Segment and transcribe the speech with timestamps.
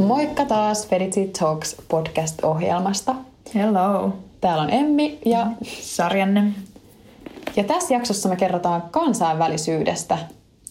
[0.00, 3.14] Moikka taas Feritsi Talks podcast-ohjelmasta.
[3.54, 4.12] Hello.
[4.40, 5.46] Täällä on Emmi ja
[5.80, 6.52] Sarjanne.
[7.56, 10.18] Ja tässä jaksossa me kerrotaan kansainvälisyydestä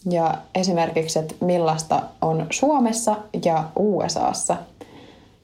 [0.10, 3.16] ja esimerkiksi, että millaista on Suomessa
[3.46, 4.58] ja USAssa.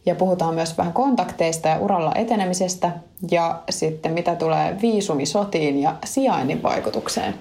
[0.05, 2.91] Ja puhutaan myös vähän kontakteista ja uralla etenemisestä
[3.31, 7.35] ja sitten mitä tulee viisumisotiin ja sijainnin vaikutukseen.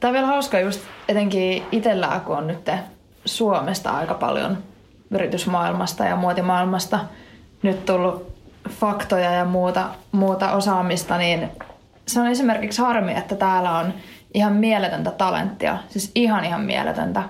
[0.00, 2.70] Tämä on vielä hauska just etenkin itsellään, kun on nyt
[3.24, 4.58] Suomesta aika paljon
[5.10, 7.00] yritysmaailmasta ja muotimaailmasta
[7.62, 8.32] nyt tullut
[8.68, 11.48] faktoja ja muuta, muuta osaamista, niin
[12.08, 13.94] se on esimerkiksi harmi, että täällä on
[14.34, 15.78] ihan mieletöntä talenttia.
[15.88, 17.22] Siis ihan ihan mieletöntä.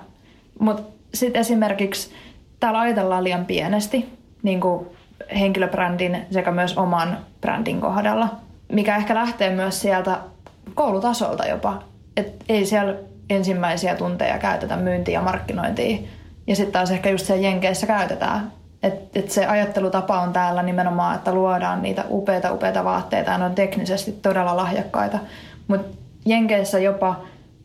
[0.59, 2.13] Mutta sitten esimerkiksi
[2.59, 4.87] täällä ajatellaan liian pienesti niin kuin
[5.39, 8.29] henkilöbrändin sekä myös oman brändin kohdalla,
[8.71, 10.17] mikä ehkä lähtee myös sieltä
[10.73, 11.83] koulutasolta jopa.
[12.17, 12.95] Et ei siellä
[13.29, 16.09] ensimmäisiä tunteja käytetä myyntiä ja markkinointiin.
[16.47, 18.51] Ja sitten taas ehkä just siellä Jenkeissä käytetään.
[18.83, 23.45] Että et se ajattelutapa on täällä nimenomaan, että luodaan niitä upeita, upeita vaatteita ja ne
[23.45, 25.19] on teknisesti todella lahjakkaita.
[25.67, 27.15] Mutta Jenkeissä jopa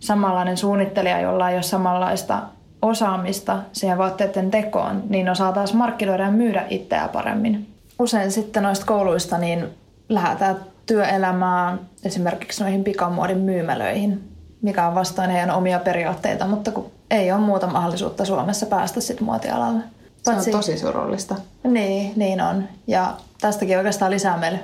[0.01, 2.43] samanlainen suunnittelija, jolla ei ole samanlaista
[2.83, 7.67] osaamista siihen vaatteiden tekoon, niin osaa taas markkinoida ja myydä itseään paremmin.
[7.99, 9.67] Usein sitten noista kouluista niin
[10.09, 14.29] lähdetään työelämään esimerkiksi noihin pikamuodin myymälöihin,
[14.63, 19.25] mikä on vastaan heidän omia periaatteita, mutta kun ei ole muuta mahdollisuutta Suomessa päästä sitten
[19.25, 19.81] muotialalle.
[20.23, 21.35] Se on tosi surullista.
[21.65, 22.69] Niin, niin on.
[22.86, 24.61] Ja tästäkin oikeastaan lisää meille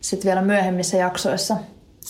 [0.00, 1.56] sitten vielä myöhemmissä jaksoissa,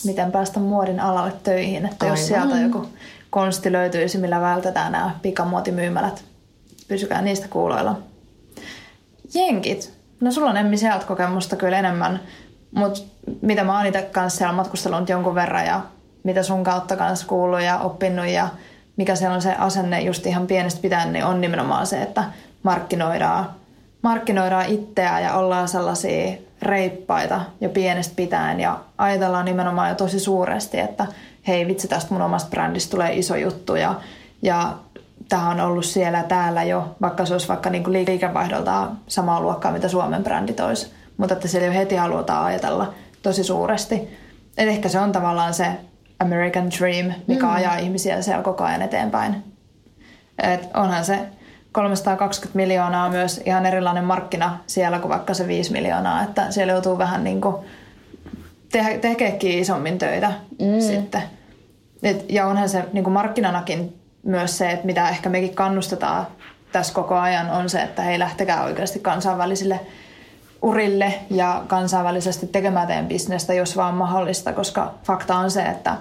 [0.04, 1.86] miten päästä muodin alalle töihin.
[1.86, 2.18] Että Aivan.
[2.18, 2.86] jos sieltä joku
[3.30, 6.24] konsti löytyisi, millä vältetään nämä pikamuotimyymälät,
[6.88, 7.98] pysykää niistä kuuloilla.
[9.34, 9.92] Jenkit.
[10.20, 12.20] No sulla on Emmi sieltä kokemusta kyllä enemmän,
[12.70, 13.00] mutta
[13.42, 15.80] mitä mä oon itse kanssa siellä matkustellut jonkun verran ja
[16.22, 18.48] mitä sun kautta kanssa kuullut ja oppinut ja
[18.96, 22.24] mikä siellä on se asenne just ihan pienestä pitäen, niin on nimenomaan se, että
[22.62, 23.50] markkinoidaan,
[24.02, 30.80] markkinoidaan itseä ja ollaan sellaisia reippaita jo pienestä pitäen ja ajatellaan nimenomaan jo tosi suuresti,
[30.80, 31.06] että
[31.48, 33.94] hei vitsi tästä mun omasta brändistä tulee iso juttu ja,
[34.42, 34.74] ja
[35.28, 39.88] tämä on ollut siellä täällä jo, vaikka se olisi vaikka niinku liikevaihdolta samaa luokkaa, mitä
[39.88, 40.92] Suomen brändit olisi.
[41.16, 43.94] Mutta että siellä jo heti halutaan ajatella tosi suuresti.
[44.58, 45.66] Et ehkä se on tavallaan se
[46.24, 47.54] American Dream, mikä mm.
[47.54, 49.44] ajaa ihmisiä siellä koko ajan eteenpäin.
[50.42, 51.18] Et onhan se
[51.72, 56.98] 320 miljoonaa myös ihan erilainen markkina siellä kuin vaikka se 5 miljoonaa, että siellä joutuu
[56.98, 57.56] vähän niin kuin
[58.72, 60.80] te- tekeekin isommin töitä mm.
[60.80, 61.22] sitten.
[62.02, 66.26] Et, ja onhan se niin kuin markkinanakin myös se, että mitä ehkä mekin kannustetaan
[66.72, 69.80] tässä koko ajan, on se, että hei lähtekää oikeasti kansainvälisille
[70.64, 75.96] urille ja kansainvälisesti tekemään teidän bisnestä, jos vaan mahdollista, koska fakta on se, että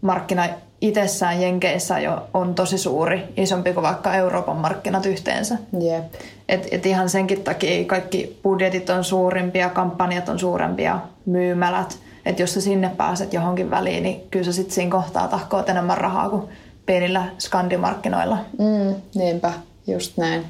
[0.00, 0.48] markkina
[0.80, 5.58] itsessään Jenkeissä jo on tosi suuri, isompi kuin vaikka Euroopan markkinat yhteensä.
[5.82, 6.04] Yep.
[6.48, 11.98] Et, et ihan senkin takia kaikki budjetit on suurimpia, kampanjat on suurempia, myymälät.
[12.26, 15.98] Että jos sä sinne pääset johonkin väliin, niin kyllä sä sitten siinä kohtaa tahkoot enemmän
[15.98, 16.42] rahaa kuin
[16.86, 18.38] pienillä skandimarkkinoilla.
[18.58, 19.52] Mm, niinpä,
[19.86, 20.44] just näin.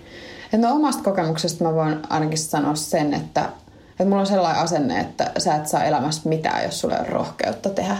[0.52, 3.48] Et no omasta kokemuksesta mä voin ainakin sanoa sen, että,
[3.90, 7.70] että mulla on sellainen asenne, että sä et saa elämässä mitään, jos sulla on rohkeutta
[7.70, 7.96] tehdä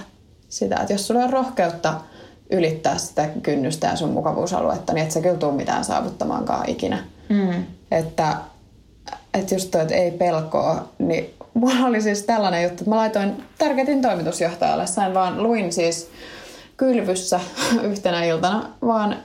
[0.49, 0.77] sitä.
[0.81, 2.01] Että jos sulla on rohkeutta
[2.51, 7.05] ylittää sitä kynnystä ja sun mukavuusaluetta, niin et sä kyllä tuu mitään saavuttamaankaan ikinä.
[7.29, 7.65] Mm.
[7.91, 8.37] Että,
[9.35, 13.45] että just toi, että ei pelkoa, niin mulla oli siis tällainen juttu, että mä laitoin
[13.59, 16.11] Targetin toimitusjohtajalle, sain vaan, luin siis
[16.77, 17.41] kylvyssä
[17.91, 19.17] yhtenä iltana, vaan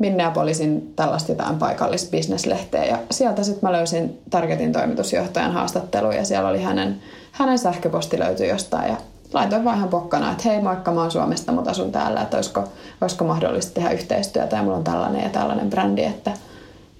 [0.00, 6.62] Minneapolisin tällaista jotain paikallisbisneslehteä ja sieltä sitten mä löysin Targetin toimitusjohtajan haastattelu ja siellä oli
[6.62, 7.02] hänen,
[7.32, 8.96] hänen sähköposti löytyi jostain ja
[9.32, 12.64] laitoin vaan ihan pokkana, että hei moikka mä oon Suomesta, mutta asun täällä, että olisiko,
[13.00, 16.32] olisiko mahdollista tehdä yhteistyötä ja mulla on tällainen ja tällainen brändi, että,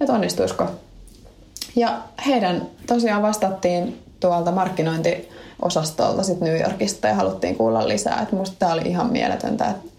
[0.01, 0.65] että onnistuisiko.
[1.75, 8.55] Ja heidän tosiaan vastattiin tuolta markkinointiosastolta sit New Yorkista ja haluttiin kuulla lisää, että musta
[8.59, 9.91] tämä oli ihan mieletöntä, että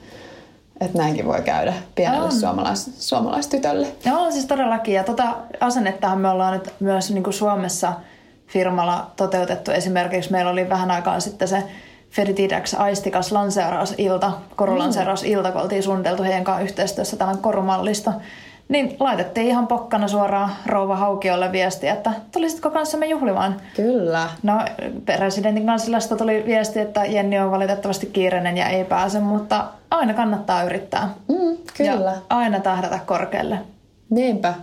[0.85, 2.33] että näinkin voi käydä pienelle on.
[2.33, 3.87] suomalais, suomalaistytölle.
[4.05, 4.95] Joo, siis todellakin.
[4.95, 7.93] Ja tota asennettahan me ollaan nyt myös niin kuin Suomessa
[8.47, 9.71] firmalla toteutettu.
[9.71, 11.65] Esimerkiksi meillä oli vähän aikaa sitten se
[12.11, 18.13] Feritidex aistikas lanseerausilta, korulanseerausilta, kun oltiin suunniteltu heidän kanssa yhteistyössä tämän korumallista.
[18.69, 23.61] Niin laitettiin ihan pokkana suoraan rouva Haukiolle viesti, että tulisitko kanssamme juhlimaan?
[23.77, 24.29] Kyllä.
[24.43, 24.61] No
[25.05, 30.63] presidentin kansliasta tuli viesti, että Jenni on valitettavasti kiireinen ja ei pääse, mutta aina kannattaa
[30.63, 31.09] yrittää.
[31.29, 32.11] Mm, kyllä.
[32.11, 33.59] Ja aina tähdätä korkealle.
[34.11, 34.55] Niinpä.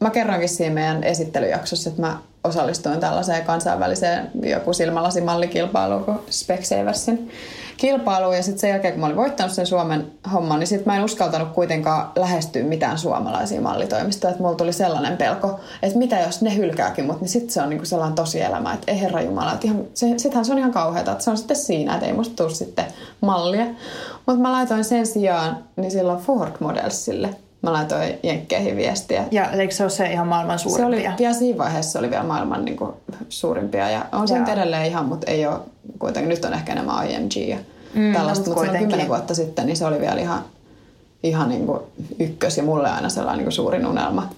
[0.00, 7.30] Mä kerroinkin siinä meidän esittelyjaksossa, että mä osallistuin tällaiseen kansainväliseen joku silmälasimallikilpailuun kuin Specsaversin
[7.76, 8.36] kilpailuun.
[8.36, 11.04] Ja sitten sen jälkeen, kun mä olin voittanut sen Suomen homman, niin sitten mä en
[11.04, 14.30] uskaltanut kuitenkaan lähestyä mitään suomalaisia mallitoimistoja.
[14.30, 17.68] Että mulla tuli sellainen pelko, että mitä jos ne hylkääkin mutta niin sitten se on
[17.68, 21.24] niinku sellainen tosielämä, että ei herra Jumala, että se, sittenhän se on ihan kauheata, että
[21.24, 22.84] se on sitten siinä, että ei musta tule sitten
[23.20, 23.66] mallia.
[24.26, 27.34] Mutta mä laitoin sen sijaan niin silloin Ford Modelsille–
[27.70, 29.24] mä laitoin Jenkkeihin viestiä.
[29.30, 31.00] Ja eikö se ole se ihan maailman suurimpia?
[31.00, 32.92] Se oli, vielä siinä vaiheessa se oli vielä maailman niin kuin,
[33.28, 33.90] suurimpia.
[33.90, 35.58] Ja on se edelleen ihan, mutta ei ole
[35.98, 36.28] kuitenkin.
[36.28, 37.56] Nyt on ehkä enemmän IMG ja
[37.94, 38.48] mm, tällaista.
[38.48, 40.44] Mutta silloin kymmenen vuotta sitten niin se oli vielä ihan,
[41.22, 41.80] ihan niin kuin
[42.18, 44.30] ykkös ja mulle aina sellainen niin kuin suurin unelma.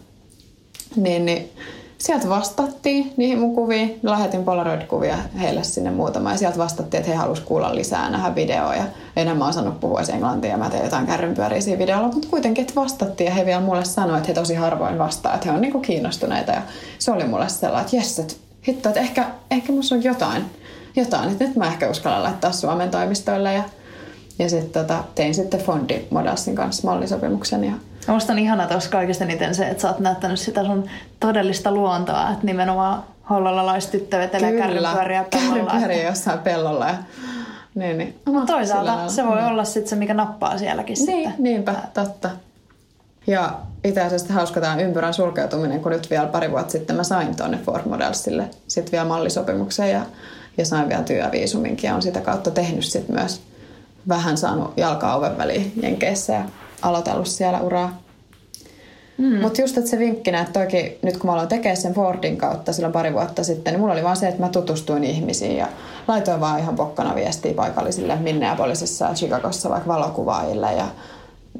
[0.96, 1.50] Niin, niin
[1.98, 4.00] sieltä vastattiin niihin mun kuviin.
[4.02, 6.32] Lähetin Polaroid-kuvia heille sinne muutama.
[6.32, 8.74] Ja sieltä vastattiin, että he halusivat kuulla lisää, nähdä videoa.
[8.74, 8.84] Ja
[9.16, 12.08] enemmän osannut puhua englantia ja mä tein jotain kärrynpyöriä siinä videolla.
[12.08, 15.48] Mutta kuitenkin, että vastattiin ja he vielä mulle sanoivat, että he tosi harvoin vastaa, että
[15.48, 16.52] he on niinku kiinnostuneita.
[16.52, 16.62] Ja
[16.98, 18.34] se oli mulle sellainen, että jes, että
[18.68, 20.44] hitto, että ehkä, ehkä musta on jotain.
[20.96, 23.54] Jotain, että nyt mä ehkä uskallan laittaa Suomen toimistoille.
[23.54, 23.62] Ja,
[24.38, 27.72] ja sitten tota, tein sitten Fondi Modelsin kanssa mallisopimuksen ja
[28.08, 30.90] Musta on ihana tuossa kaikista eniten se, että sä oot näyttänyt sitä sun
[31.20, 35.70] todellista luontoa, että nimenomaan hollolalaistyttö vetelee kärrypyöriä pellolla.
[35.70, 36.88] Kärrypyöriä jossain pellolla.
[36.88, 36.94] Ja...
[37.74, 38.20] Niin, niin.
[38.26, 39.46] No, toisaalta se voi niin.
[39.46, 41.34] olla sitten se, mikä nappaa sielläkin niin, sitten.
[41.38, 42.30] Niinpä, totta.
[43.26, 47.36] Ja itse asiassa hauska tämä ympyrän sulkeutuminen, kun nyt vielä pari vuotta sitten mä sain
[47.36, 50.02] tuonne Ford Modelsille sitten vielä mallisopimuksen ja,
[50.58, 53.42] ja sain vielä työviisuminkin ja on sitä kautta tehnyt sitten myös
[54.08, 56.42] vähän saanut jalkaa oven väliin Jenkeissä ja
[56.82, 58.02] aloitellut siellä uraa.
[59.18, 59.40] Mm.
[59.40, 62.72] Mutta just että se vinkkinä, että toikin, nyt kun mä aloin tekemään sen Fordin kautta
[62.72, 65.66] silloin pari vuotta sitten, niin mulla oli vaan se, että mä tutustuin ihmisiin ja
[66.08, 70.86] laitoin vaan ihan pokkana viestiä paikallisille Minneapolisissa ja Chicagossa vaikka valokuvaajille ja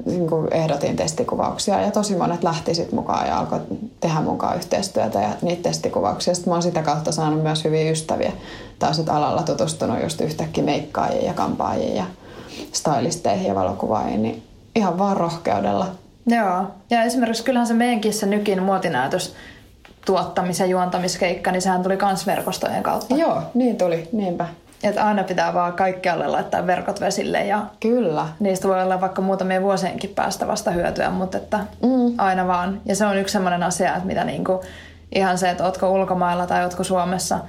[0.05, 3.59] niin kuin ehdotin testikuvauksia ja tosi monet lähti sitten mukaan ja alkoi
[3.99, 6.35] tehdä mukaan yhteistyötä ja niitä testikuvauksia.
[6.35, 8.31] Sitten mä oon sitä kautta saanut myös hyviä ystäviä.
[8.79, 12.05] Taas alalla tutustunut just yhtäkkiä meikkaajiin ja kampaajiin ja
[12.73, 15.87] stylisteihin ja valokuvaajiin, niin ihan vaan rohkeudella.
[16.25, 19.35] Joo, ja esimerkiksi kyllähän se meidänkin se nykin muotinäytös
[20.05, 23.15] tuottamis- ja juontamiskeikka, niin sehän tuli myös verkostojen kautta.
[23.15, 24.45] Joo, niin tuli, niinpä.
[24.83, 28.27] Että aina pitää vaan kaikkialle laittaa verkot vesille ja Kyllä.
[28.39, 32.13] niistä voi olla vaikka muutamien vuosienkin päästä vasta hyötyä, mutta että mm.
[32.17, 32.81] aina vaan.
[32.85, 34.61] Ja se on yksi sellainen asia, että mitä niinku,
[35.15, 37.39] ihan se, että ootko ulkomailla tai ootko Suomessa,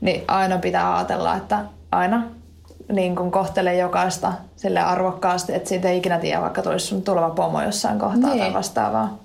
[0.00, 1.58] niin aina pitää ajatella, että
[1.92, 2.22] aina
[2.90, 7.30] niin kuin kohtelee jokaista sille arvokkaasti, että siitä ei ikinä tiedä, vaikka tulisi sun tuleva
[7.30, 8.38] pomo jossain kohtaa niin.
[8.38, 9.18] tai vastaavaa.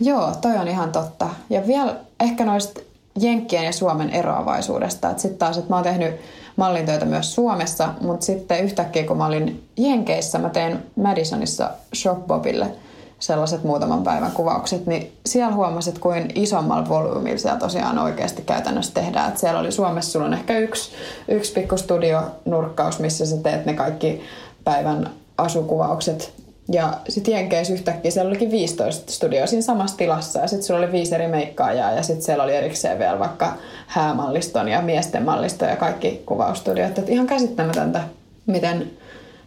[0.00, 1.28] Joo, toi on ihan totta.
[1.50, 2.80] Ja vielä ehkä noista
[3.20, 5.10] Jenkkien ja Suomen eroavaisuudesta.
[5.10, 6.14] Että sitten taas, että mä oon tehnyt
[6.56, 12.72] mallintöitä myös Suomessa, mutta sitten yhtäkkiä kun mä olin Jenkeissä, mä tein Madisonissa Shopbobille–
[13.18, 19.28] sellaiset muutaman päivän kuvaukset, niin siellä huomasit, kuin isommalla volyymilla siellä tosiaan oikeasti käytännössä tehdään.
[19.28, 20.90] Että siellä oli Suomessa, sulla on ehkä yksi,
[21.28, 24.22] yksi pikku studionurkkaus, missä sä teet ne kaikki
[24.64, 26.32] päivän asukuvaukset.
[26.72, 30.92] Ja sitten Jenkeissä yhtäkkiä siellä olikin 15 studioa siinä samassa tilassa ja sitten sulla oli
[30.92, 33.52] viisi eri meikkaajaa ja sitten siellä oli erikseen vielä vaikka
[33.86, 36.98] häämalliston ja miesten malliston ja kaikki kuvausstudiot.
[36.98, 38.00] Että ihan käsittämätöntä,
[38.46, 38.90] miten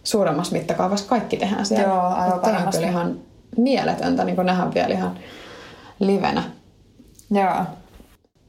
[0.04, 1.84] suuremmassa mittakaavassa kaikki tehdään siellä.
[1.84, 2.84] Joo, aivan varmasti.
[2.84, 3.20] ihan
[3.58, 5.20] mieletöntä niin nähdä vielä ihan
[6.00, 6.43] livenä.
[7.31, 7.65] Joo.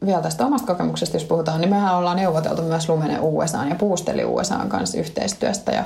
[0.07, 4.25] Vielä tästä omasta kokemuksesta, jos puhutaan, niin mehän ollaan neuvoteltu myös Lumene USA ja Puusteli
[4.25, 5.85] USA kanssa yhteistyöstä ja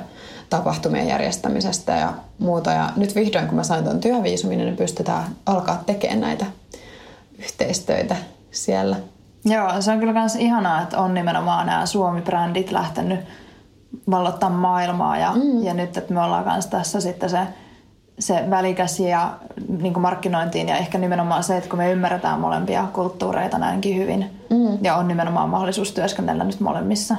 [0.51, 2.71] tapahtumien järjestämisestä ja muuta.
[2.71, 6.47] Ja nyt vihdoin, kun mä sain tuon työviisumin, niin pystytään alkaa tekemään näitä
[7.39, 8.17] yhteistöitä
[8.51, 8.97] siellä.
[9.45, 13.21] Joo, se on kyllä myös ihanaa, että on nimenomaan nämä Suomi-brändit lähtenyt
[14.11, 15.65] vallottaa maailmaa ja, mm.
[15.65, 17.39] ja nyt, että me ollaan kanssa tässä sitten se
[18.19, 19.37] se välikäs ja
[19.69, 24.31] niin kuin markkinointiin ja ehkä nimenomaan se, että kun me ymmärretään molempia kulttuureita näinkin hyvin
[24.51, 24.79] mm.
[24.83, 27.17] ja on nimenomaan mahdollisuus työskennellä nyt molemmissa.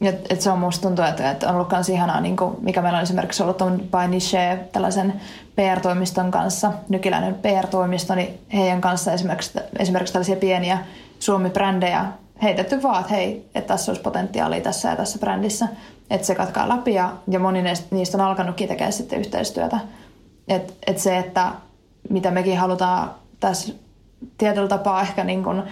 [0.00, 2.82] Et, et se on musta tuntuu, että, että on ollut myös ihanaa, niin kuin, mikä
[2.82, 5.20] meillä on esimerkiksi ollut on By Niche, tällaisen
[5.56, 10.78] PR-toimiston kanssa, nykiläinen PR-toimisto, niin heidän kanssa esimerkiksi, esimerkiksi tällaisia pieniä
[11.18, 12.04] Suomi-brändejä
[12.42, 15.68] heitetty vaan, että hei, että tässä olisi potentiaalia tässä ja tässä brändissä,
[16.10, 19.80] että se katkaa läpi ja, ja moni niistä on alkanutkin tekemään sitten yhteistyötä.
[20.48, 21.52] Et, et se, että
[22.10, 23.10] mitä mekin halutaan
[23.40, 23.72] tässä
[24.38, 25.62] tietyllä tapaa ehkä niin kuin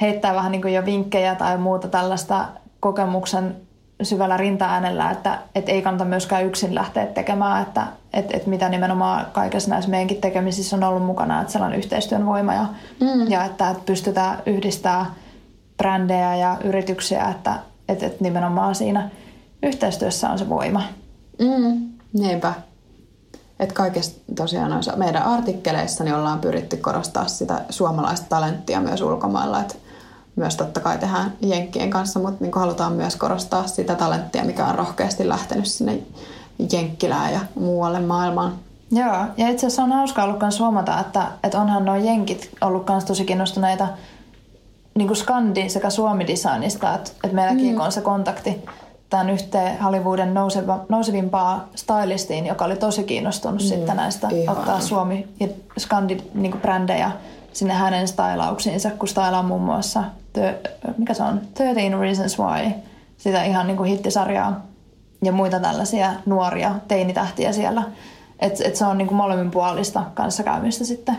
[0.00, 2.48] heittää vähän niin kuin jo vinkkejä tai muuta tällaista
[2.80, 3.56] kokemuksen
[4.02, 9.26] syvällä rinta-äänellä, että, että ei kannata myöskään yksin lähteä tekemään, että, että, että mitä nimenomaan
[9.32, 12.66] kaikessa näissä meidänkin tekemisissä on ollut mukana, että sellainen yhteistyön voima ja,
[13.00, 13.30] mm.
[13.30, 15.06] ja että, että pystytään yhdistämään
[15.76, 17.54] brändejä ja yrityksiä, että,
[17.88, 19.10] että, että nimenomaan siinä
[19.62, 20.82] yhteistyössä on se voima.
[21.38, 22.54] Mm, niinpä.
[23.60, 29.60] Että kaikessa tosiaan noissa meidän artikkeleissa niin ollaan pyritty korostaa sitä suomalaista talenttia myös ulkomailla.
[29.60, 29.74] Että
[30.36, 34.74] myös totta kai tehdään Jenkkien kanssa, mutta niin halutaan myös korostaa sitä talenttia, mikä on
[34.74, 35.98] rohkeasti lähtenyt sinne
[36.72, 38.54] Jenkkilään ja muualle maailmaan.
[38.90, 42.88] Joo, ja itse asiassa on hauska ollut myös huomata, että, että onhan nuo jenkit ollut
[42.88, 43.88] myös tosi kiinnostuneita
[44.94, 47.80] niin kuin skandi- sekä suomidesignista, että, että meilläkin mm.
[47.80, 48.64] on se kontakti
[49.14, 53.66] tämän yhteen Hollywoodin nouseva, nousevimpaa stylistiin, joka oli tosi kiinnostunut mm.
[53.66, 54.60] sitten näistä Ihana.
[54.60, 55.48] ottaa suomi- ja
[55.80, 60.60] skandi-brändejä niin sinne hänen stylauksiinsa, kun stylaa muun muassa, the,
[60.98, 62.70] mikä se on, 13 Reasons Why,
[63.16, 64.62] sitä ihan niin kuin hittisarjaa
[65.22, 67.82] ja muita tällaisia nuoria teinitähtiä siellä.
[68.40, 71.18] Että et se on niin kuin molemminpuolista kanssakäymistä sitten.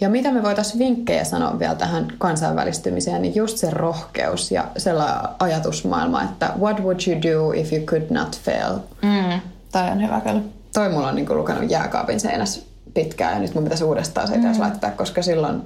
[0.00, 5.30] Ja mitä me voitaisiin vinkkejä sanoa vielä tähän kansainvälistymiseen, niin just se rohkeus ja sellainen
[5.38, 8.74] ajatusmaailma, että what would you do if you could not fail?
[9.02, 9.40] Mm,
[9.72, 10.40] toi on hyvä kyllä.
[10.74, 12.62] Toi mulla on niin lukenut jääkaapin seinässä
[12.94, 14.60] pitkään ja nyt mun pitäisi uudestaan se mm.
[14.60, 15.62] laittaa, koska silloin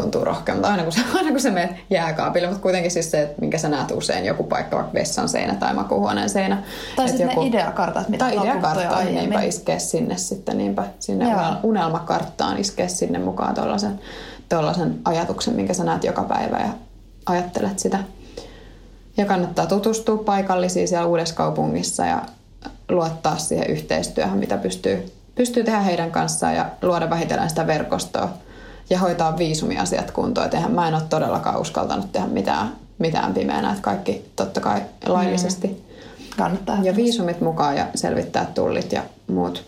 [0.00, 3.40] tuntuu rohkeammalta aina kun se, aina kun se menet jääkaapille, mutta kuitenkin siis se, että
[3.40, 6.62] minkä sä näet usein joku paikka, vaikka vessan seinä tai makuuhuoneen seinä.
[6.96, 11.40] Tai sitten joku, ne ideakartat, mitä Tai ideakartta, niinpä iskee sinne sitten, niinpä sinne Joo.
[11.62, 14.00] unelmakarttaan iskee sinne mukaan tuollaisen,
[14.48, 16.72] tuollaisen ajatuksen, minkä sä näet joka päivä ja
[17.26, 17.98] ajattelet sitä.
[19.16, 22.22] Ja kannattaa tutustua paikallisiin siellä uudessa kaupungissa ja
[22.88, 28.28] luottaa siihen yhteistyöhön, mitä pystyy, pystyy tehdä heidän kanssaan ja luoda vähitellen sitä verkostoa
[28.90, 30.46] ja hoitaa viisumiasiat kuntoon.
[30.46, 34.80] Et eihän, mä en ole todellakaan uskaltanut tehdä mitään, mitään pimeänä, että kaikki totta kai
[35.06, 35.68] laillisesti.
[35.68, 35.74] Mm.
[36.36, 36.78] Kannattaa.
[36.82, 39.64] Ja viisumit mukaan ja selvittää tullit ja muut.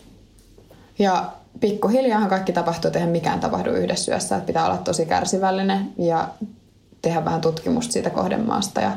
[0.99, 4.35] Ja pikkuhiljaahan kaikki tapahtuu, eihän mikään tapahdu yhdessä yössä.
[4.35, 6.27] Että pitää olla tosi kärsivällinen ja
[7.01, 8.91] tehdä vähän tutkimusta siitä kohdemaasta ja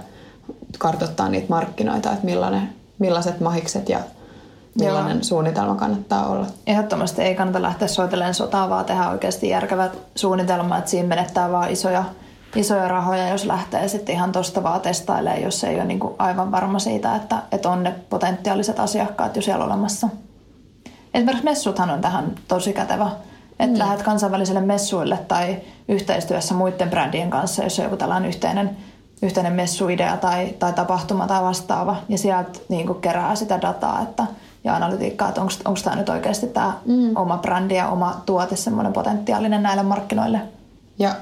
[0.79, 3.99] kartoittaa niitä markkinoita, että millainen, millaiset mahikset ja
[4.79, 5.23] millainen Joo.
[5.25, 6.47] suunnitelma kannattaa olla.
[6.67, 11.71] Ehdottomasti ei kannata lähteä soitelemaan sotaa, vaan tehdä oikeasti järkevät suunnitelmat, että siinä menettää vaan
[11.71, 12.05] isoja,
[12.57, 16.79] isoja rahoja, jos lähtee sitten ihan tuosta vaan testailemaan, jos ei ole niin aivan varma
[16.79, 20.09] siitä, että, että on ne potentiaaliset asiakkaat jo siellä olemassa.
[21.15, 23.11] Esimerkiksi messuthan on tähän tosi kätevä.
[23.59, 23.79] Että mm.
[23.79, 25.57] lähdet kansainvälisille messuille tai
[25.89, 28.77] yhteistyössä muiden brändien kanssa, jos on joku tällainen yhteinen,
[29.25, 31.97] yhteinen messuidea tai, tai tapahtuma tai vastaava.
[32.09, 34.27] Ja sieltä niin kerää sitä dataa, että–
[34.65, 37.17] ja analytiikkaa, että onko tämä nyt oikeasti tämä mm.
[37.17, 40.41] oma brändi ja oma tuote semmoinen potentiaalinen näille markkinoille.
[40.99, 41.15] Ja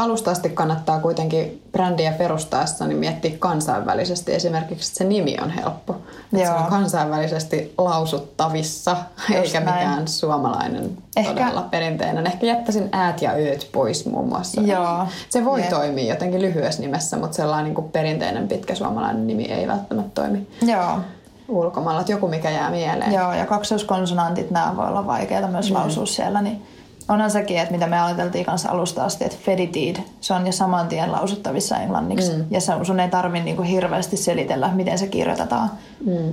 [0.00, 5.96] alusta asti kannattaa kuitenkin brändiä perustaessa niin miettiä kansainvälisesti esimerkiksi, että se nimi on helppo.
[6.32, 9.88] Että se on kansainvälisesti lausuttavissa, Just eikä näin.
[9.88, 11.34] mikään suomalainen Ehkä...
[11.34, 12.26] todella perinteinen.
[12.26, 14.60] Ehkä jättäisin äät ja ööt pois muun muassa.
[14.60, 15.06] Joo.
[15.28, 15.70] Se voi Jep.
[15.70, 20.46] toimia jotenkin lyhyessä nimessä, mutta sellainen niin kuin perinteinen pitkä suomalainen nimi ei välttämättä toimi.
[20.62, 20.98] Joo
[21.50, 23.12] ulkomailla, että joku mikä jää mieleen.
[23.12, 25.76] Joo, ja kaksoiskonsonantit, nämä voi olla vaikeita myös mm.
[25.76, 26.62] lausua siellä, niin
[27.10, 30.88] onhan sekin, että mitä me ajateltiin kanssa alusta asti, että feditid, se on jo saman
[30.88, 32.32] tien lausuttavissa englanniksi.
[32.32, 32.44] Mm.
[32.50, 35.70] Ja se, sun ei tarvitse niinku hirveästi selitellä, miten se kirjoitetaan.
[36.06, 36.32] Mm.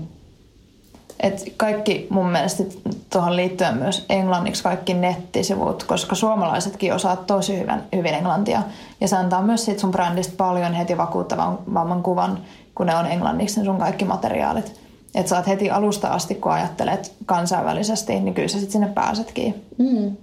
[1.19, 2.63] Et kaikki mun mielestä
[3.09, 8.61] tuohon liittyen myös englanniksi kaikki nettisivut, koska suomalaisetkin osaa tosi hyvin, hyvin englantia.
[9.01, 12.39] Ja se antaa myös siitä sun brändistä paljon heti vakuuttavamman kuvan,
[12.75, 14.79] kun ne on englanniksi ne sun kaikki materiaalit.
[15.15, 19.65] Että saat heti alusta asti, kun ajattelet kansainvälisesti, niin kyllä sä sitten sinne pääsetkin.
[19.77, 20.17] Mm.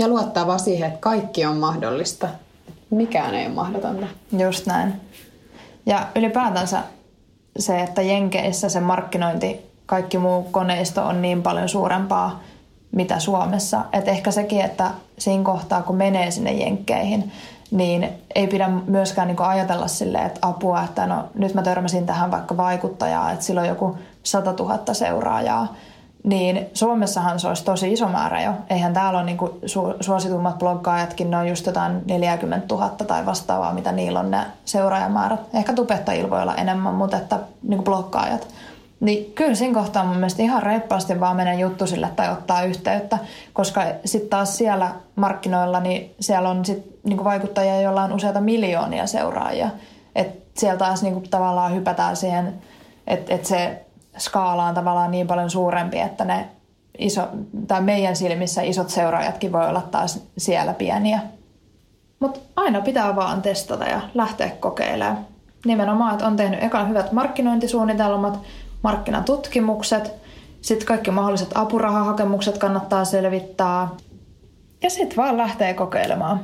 [0.00, 2.28] Ja luottaa siihen, että kaikki on mahdollista.
[2.90, 4.06] Mikään ei ole mahdotonta.
[4.38, 5.00] Just näin.
[5.86, 6.82] Ja ylipäätänsä
[7.58, 12.40] se, että Jenkeissä se markkinointi, kaikki muu koneisto on niin paljon suurempaa,
[12.92, 13.84] mitä Suomessa.
[13.92, 17.32] Että ehkä sekin, että siinä kohtaa, kun menee sinne Jenkkeihin,
[17.70, 22.30] niin ei pidä myöskään niin ajatella silleen, että apua, että no nyt mä törmäsin tähän
[22.30, 25.74] vaikka vaikuttajaa, että sillä on joku 100 000 seuraajaa.
[26.24, 28.52] Niin Suomessahan se olisi tosi iso määrä jo.
[28.70, 33.74] Eihän täällä ole niin su- suositummat bloggaajatkin, ne on just jotain 40 000 tai vastaavaa,
[33.74, 35.40] mitä niillä on ne seuraajamäärät.
[35.54, 38.48] Ehkä tubettajilla voi olla enemmän, mutta että niin bloggaajat–
[39.00, 43.18] niin kyllä siinä kohtaa mun mielestä ihan reippaasti vaan menee juttu sille tai ottaa yhteyttä,
[43.52, 49.06] koska sitten taas siellä markkinoilla, niin siellä on sit niinku vaikuttajia, joilla on useita miljoonia
[49.06, 49.70] seuraajia.
[50.14, 52.54] Että siellä taas niinku tavallaan hypätään siihen,
[53.06, 53.84] että et se
[54.20, 56.48] skaala on tavallaan niin paljon suurempi, että ne
[56.98, 57.28] iso,
[57.68, 61.20] tai meidän silmissä isot seuraajatkin voi olla taas siellä pieniä.
[62.20, 65.26] Mutta aina pitää vaan testata ja lähteä kokeilemaan.
[65.64, 68.38] nimenomaan, että on tehnyt eka hyvät markkinointisuunnitelmat,
[68.82, 70.12] markkinatutkimukset,
[70.60, 73.88] sitten kaikki mahdolliset apurahahakemukset kannattaa selvittää.
[74.82, 76.40] Ja sitten vaan lähtee kokeilemaan.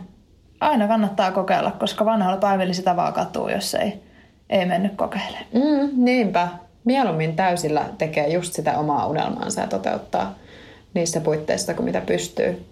[0.60, 4.02] Aina kannattaa kokeilla, koska vanhalla päivillä sitä vaan katuu, jos ei,
[4.50, 5.46] ei mennyt kokeilemaan.
[5.52, 6.48] Mm, niinpä.
[6.86, 10.34] Mieluummin täysillä tekee just sitä omaa unelmaansa ja toteuttaa
[10.94, 12.66] niissä puitteissa, kuin mitä pystyy.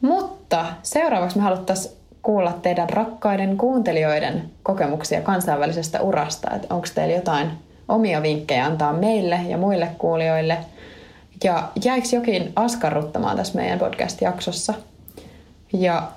[0.00, 6.50] Mutta seuraavaksi me haluttaisiin kuulla teidän rakkaiden kuuntelijoiden kokemuksia kansainvälisestä urasta.
[6.70, 7.50] Onko teillä jotain
[7.88, 10.58] omia vinkkejä antaa meille ja muille kuulijoille?
[11.44, 14.74] Ja jäikö jokin askarruttamaan tässä meidän podcast-jaksossa?
[15.72, 16.08] Ja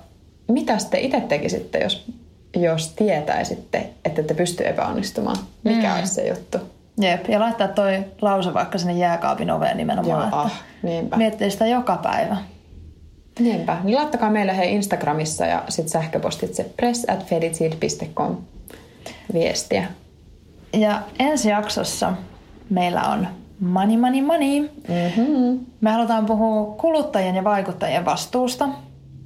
[0.48, 2.12] mitä te itse tekisitte, jos,
[2.56, 5.36] jos tietäisitte, että te pystyy epäonnistumaan?
[5.64, 5.98] Mikä mm.
[5.98, 6.58] olisi se juttu?
[7.02, 10.18] Jep, ja laittaa toi lause vaikka sinne jääkaapin oveen nimenomaan.
[10.18, 11.16] Joo, että ah, niinpä.
[11.16, 12.36] Miettii sitä joka päivä.
[13.38, 13.76] Niinpä.
[13.84, 17.26] Niin laittakaa meille he Instagramissa ja sitten sähköpostitse press at
[19.32, 19.86] viestiä.
[20.72, 22.12] Ja ensi jaksossa
[22.70, 23.26] meillä on
[23.60, 24.60] money, money, money.
[24.88, 25.60] Mm-hmm.
[25.80, 28.68] Me halutaan puhua kuluttajien ja vaikuttajien vastuusta,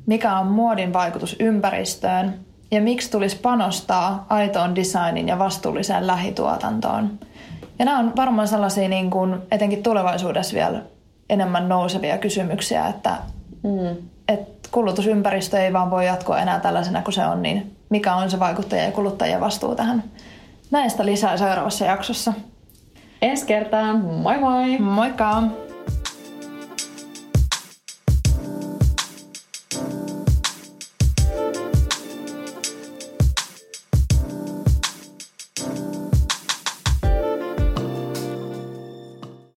[0.06, 2.34] mikä on muodin vaikutus ympäristöön
[2.70, 7.18] ja miksi tulisi panostaa aitoon designin ja vastuulliseen lähituotantoon.
[7.78, 10.82] Ja nämä on varmaan sellaisia niin kuin, etenkin tulevaisuudessa vielä
[11.30, 13.16] enemmän nousevia kysymyksiä, että
[13.62, 13.96] mm.
[14.28, 18.38] et kulutusympäristö ei vaan voi jatkua enää tällaisena kuin se on, niin mikä on se
[18.38, 20.04] vaikuttaja ja kuluttajien vastuu tähän
[20.70, 22.32] Näistä lisää seuraavassa jaksossa.
[23.22, 23.96] Ensi kertaan.
[23.96, 24.78] Moi moi!
[24.78, 25.42] Moikka!